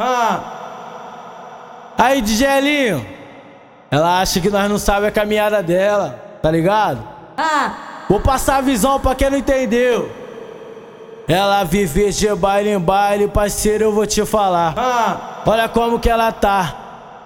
[0.00, 1.94] Ah.
[1.98, 3.04] Aí, DJlinho,
[3.90, 7.02] ela acha que nós não sabemos a caminhada dela, tá ligado?
[7.36, 8.04] Ah.
[8.08, 10.08] Vou passar a visão pra quem não entendeu.
[11.26, 14.72] Ela vive de baile em baile, parceiro, eu vou te falar.
[14.76, 15.42] Ah.
[15.44, 16.76] Olha como que ela tá.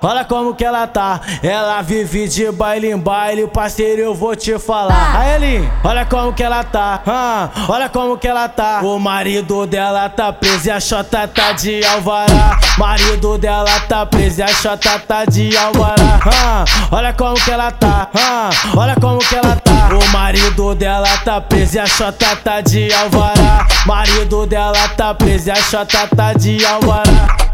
[0.05, 1.21] Olha como que ela tá.
[1.45, 5.15] Ela vive de baile em baile, parceiro, eu vou te falar.
[5.15, 5.21] Ah.
[5.21, 7.01] Aí, Elinho, olha como que ela tá.
[7.07, 8.81] Ah, olha como que ela tá.
[8.83, 12.59] O marido dela tá preso e a chota tá de alvará.
[12.77, 16.19] Marido dela tá preso e a chota tá de alvará.
[16.27, 18.09] Ah, olha como que ela tá.
[18.13, 19.91] Ah, olha como que ela tá.
[19.93, 23.69] O marido dela tá preso e a chota tá de alvará.
[23.87, 27.53] Marido dela tá preso e a chota tá de alvará.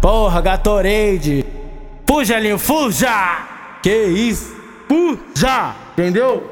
[0.00, 1.61] Porra, Gatorade.
[2.12, 3.78] Fuja, Linho, fuja!
[3.82, 4.54] Que isso?
[4.86, 5.74] Fuja!
[5.94, 6.46] Entendeu?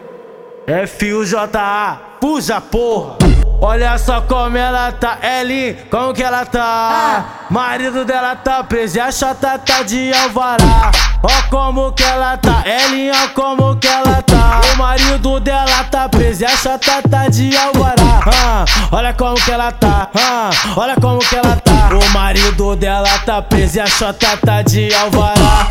[0.67, 2.01] F-U-J-A.
[2.19, 3.30] Fuja, porra!
[3.63, 7.47] Olha só como ela tá, Elin, como que ela tá?
[7.51, 10.91] Marido dela tá preso e a chata tá de alvará.
[11.23, 14.63] Ó como que ela tá, Elin, ó como que ela tá.
[14.73, 18.21] O marido dela tá preso e a chata tá de alvará.
[18.27, 21.91] Ah, olha como que ela tá, ah, olha como que ela tá.
[21.93, 25.69] O marido dela tá preso e a chota tá de alvará.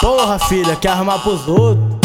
[0.00, 1.97] Porra, filha, quer armar pros outros?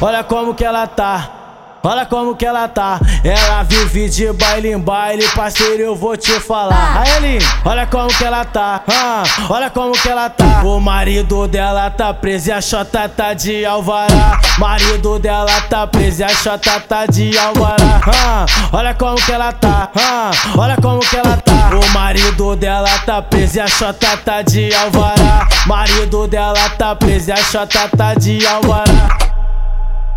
[0.00, 1.40] Olha como que ela tá.
[1.82, 6.38] Olha como que ela tá, ela vive de baile em baile, parceiro, eu vou te
[6.38, 7.00] falar.
[7.00, 10.62] Aí, Elinho, olha como que ela tá, ah, olha como que ela tá.
[10.62, 14.38] O marido dela tá preso e a chota tá de alvará.
[14.58, 18.00] Marido dela tá preso e a chota tá de alvará.
[18.06, 21.70] Ah, olha como que ela tá, ah, olha como que ela tá.
[21.70, 25.48] O marido dela tá preso e a chota tá de alvará.
[25.66, 29.19] Marido dela tá preso e a chota tá de alvará.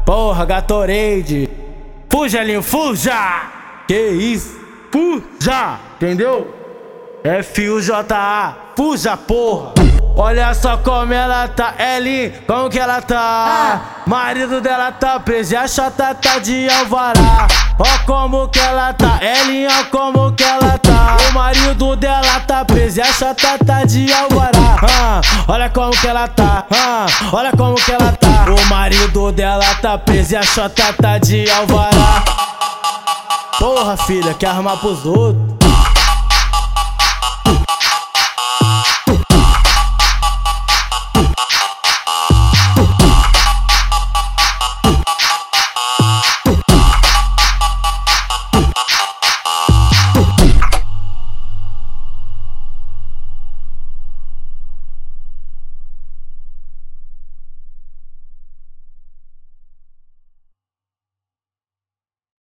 [0.06, 1.50] Porra, Gatorade.
[2.10, 3.44] Fuja, Linho, fuja!
[3.88, 4.60] Que isso?
[4.92, 5.80] Fuja!
[5.96, 6.54] Entendeu?
[7.24, 8.56] F-U-J-A.
[8.76, 9.74] Fuja, porra!
[10.16, 14.04] Olha só como ela tá, Elin, como que ela tá?
[14.06, 17.48] Marido dela tá preso e a chata tá de alvará.
[17.80, 21.18] Ó como que ela tá, Elin, ó como que ela tá.
[21.30, 24.78] O marido dela tá preso e a chata tá de alvará.
[24.84, 28.23] Ah, olha como que ela tá, ah, olha como que ela tá.
[28.52, 32.24] O marido dela tá preso e a chota tá de alvará.
[33.60, 35.53] Porra, filha, quer armar pros outros?